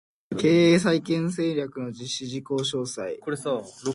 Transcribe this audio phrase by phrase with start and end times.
[0.39, 3.17] 経営再建戦略の実施事項詳細